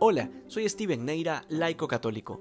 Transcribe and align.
Hola, 0.00 0.30
soy 0.46 0.68
Steven 0.68 1.04
Neira, 1.04 1.44
laico 1.48 1.88
católico. 1.88 2.40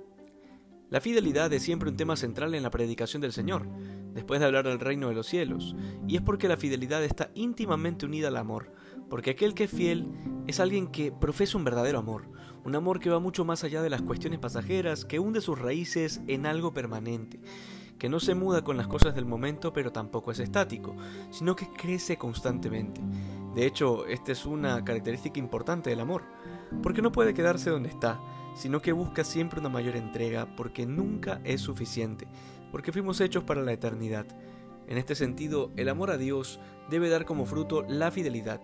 La 0.92 1.01
fidelidad 1.01 1.51
es 1.51 1.64
siempre 1.64 1.89
un 1.89 1.98
tema 1.98 2.16
central 2.16 2.53
en 2.53 2.61
la 2.61 2.69
predicación 2.69 3.19
del 3.19 3.33
Señor, 3.33 3.67
después 4.14 4.39
de 4.39 4.45
hablar 4.45 4.67
del 4.67 4.80
reino 4.80 5.09
de 5.09 5.16
los 5.16 5.25
cielos, 5.25 5.75
y 6.07 6.17
es 6.17 6.21
porque 6.21 6.48
la 6.48 6.57
fidelidad 6.57 7.03
está 7.03 7.32
íntimamente 7.33 8.05
unida 8.05 8.28
al 8.28 8.38
amor, 8.38 8.71
porque 9.09 9.32
aquel 9.32 9.55
que 9.55 9.64
es 9.64 9.71
fiel 9.71 10.07
es 10.46 10.59
alguien 10.59 10.86
que 10.89 11.12
profesa 11.12 11.57
un 11.57 11.64
verdadero 11.64 11.98
amor, 11.98 12.30
un 12.64 12.75
amor 12.75 13.00
que 13.00 13.09
va 13.09 13.20
mucho 13.20 13.43
más 13.43 13.64
allá 13.64 13.82
de 13.82 13.89
las 13.89 14.04
cuestiones 14.04 14.38
pasajeras, 14.38 15.04
que 15.04 15.18
hunde 15.18 15.42
sus 15.42 15.58
raíces 15.58 16.21
en 16.28 16.46
algo 16.46 16.76
permanente, 16.76 17.42
que 17.98 18.08
no 18.08 18.20
se 18.20 18.36
muda 18.36 18.64
con 18.64 18.78
las 18.78 18.88
cosas 18.88 19.16
del 19.16 19.26
momento, 19.26 19.74
pero 19.74 19.92
tampoco 19.92 20.30
es 20.32 20.38
estático, 20.38 20.96
sino 21.32 21.55
que 21.55 21.70
crece 21.71 22.18
constantemente. 22.18 23.02
De 23.55 23.66
hecho, 23.66 24.05
esta 24.05 24.32
es 24.32 24.46
una 24.46 24.85
característica 24.85 25.39
importante 25.39 25.89
del 25.89 26.02
amor 26.02 26.21
porque 26.81 27.02
no 27.02 27.12
puede 27.12 27.34
quedarse 27.34 27.70
donde 27.70 27.89
está, 27.89 28.20
sino 28.55 28.81
que 28.81 28.91
busca 28.91 29.23
siempre 29.23 29.59
una 29.59 29.70
mayor 29.70 29.95
entrega, 29.95 30.55
porque 30.55 30.85
nunca 30.85 31.41
es 31.44 31.62
suficiente, 31.62 32.27
porque 32.71 32.91
fuimos 32.91 33.21
hechos 33.21 33.44
para 33.44 33.62
la 33.62 33.73
eternidad. 33.73 34.25
En 34.88 34.98
este 34.98 35.16
sentido, 35.16 35.72
el 35.75 35.89
amor 35.89 36.11
a 36.11 36.17
Dios 36.17 36.59
debe 36.89 37.09
dar 37.09 37.25
como 37.25 37.45
fruto 37.45 37.84
la 37.88 38.09
fidelidad, 38.11 38.61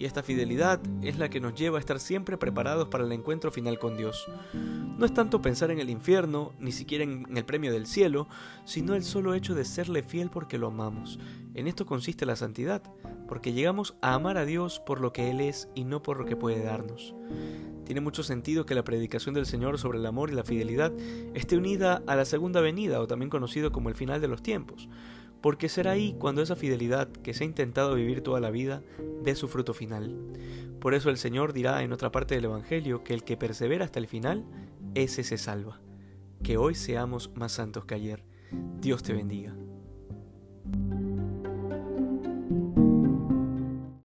y 0.00 0.06
esta 0.06 0.22
fidelidad 0.22 0.80
es 1.02 1.18
la 1.18 1.28
que 1.28 1.40
nos 1.40 1.54
lleva 1.54 1.76
a 1.76 1.80
estar 1.80 2.00
siempre 2.00 2.38
preparados 2.38 2.88
para 2.88 3.04
el 3.04 3.12
encuentro 3.12 3.50
final 3.50 3.78
con 3.78 3.98
Dios. 3.98 4.26
No 4.54 5.04
es 5.04 5.12
tanto 5.12 5.42
pensar 5.42 5.70
en 5.70 5.78
el 5.78 5.90
infierno, 5.90 6.54
ni 6.58 6.72
siquiera 6.72 7.04
en 7.04 7.36
el 7.36 7.44
premio 7.44 7.70
del 7.70 7.86
cielo, 7.86 8.26
sino 8.64 8.94
el 8.94 9.04
solo 9.04 9.34
hecho 9.34 9.54
de 9.54 9.66
serle 9.66 10.02
fiel 10.02 10.30
porque 10.30 10.56
lo 10.56 10.68
amamos. 10.68 11.18
En 11.52 11.66
esto 11.66 11.84
consiste 11.84 12.24
la 12.24 12.34
santidad, 12.34 12.82
porque 13.28 13.52
llegamos 13.52 13.94
a 14.00 14.14
amar 14.14 14.38
a 14.38 14.46
Dios 14.46 14.80
por 14.86 15.02
lo 15.02 15.12
que 15.12 15.30
Él 15.30 15.42
es 15.42 15.68
y 15.74 15.84
no 15.84 16.02
por 16.02 16.16
lo 16.16 16.24
que 16.24 16.34
puede 16.34 16.62
darnos. 16.62 17.14
Tiene 17.84 18.00
mucho 18.00 18.22
sentido 18.22 18.64
que 18.64 18.74
la 18.74 18.84
predicación 18.84 19.34
del 19.34 19.44
Señor 19.44 19.78
sobre 19.78 19.98
el 19.98 20.06
amor 20.06 20.30
y 20.30 20.34
la 20.34 20.44
fidelidad 20.44 20.94
esté 21.34 21.58
unida 21.58 22.02
a 22.06 22.16
la 22.16 22.24
segunda 22.24 22.62
venida 22.62 23.02
o 23.02 23.06
también 23.06 23.28
conocido 23.28 23.70
como 23.70 23.90
el 23.90 23.94
final 23.94 24.22
de 24.22 24.28
los 24.28 24.42
tiempos, 24.42 24.88
porque 25.40 25.68
será 25.68 25.92
ahí 25.92 26.14
cuando 26.18 26.42
esa 26.42 26.56
fidelidad 26.56 27.08
que 27.08 27.34
se 27.34 27.44
ha 27.44 27.46
intentado 27.46 27.94
vivir 27.94 28.22
toda 28.22 28.40
la 28.40 28.50
vida 28.50 28.82
dé 29.22 29.34
su 29.34 29.48
fruto 29.48 29.74
final. 29.74 30.16
Por 30.80 30.94
eso 30.94 31.10
el 31.10 31.18
Señor 31.18 31.52
dirá 31.52 31.82
en 31.82 31.92
otra 31.92 32.10
parte 32.10 32.34
del 32.34 32.46
Evangelio 32.46 33.04
que 33.04 33.14
el 33.14 33.24
que 33.24 33.36
persevera 33.36 33.84
hasta 33.84 33.98
el 33.98 34.06
final, 34.06 34.44
ese 34.94 35.24
se 35.24 35.38
salva. 35.38 35.80
Que 36.42 36.56
hoy 36.56 36.74
seamos 36.74 37.30
más 37.34 37.52
santos 37.52 37.84
que 37.84 37.94
ayer. 37.94 38.24
Dios 38.80 39.02
te 39.02 39.12
bendiga. 39.12 39.54